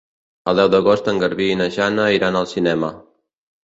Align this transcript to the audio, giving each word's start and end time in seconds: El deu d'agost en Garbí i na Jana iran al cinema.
El 0.51 0.57
deu 0.61 0.71
d'agost 0.75 1.11
en 1.13 1.21
Garbí 1.25 1.51
i 1.51 1.61
na 1.63 1.69
Jana 1.79 2.11
iran 2.19 2.43
al 2.43 2.53
cinema. 2.57 2.95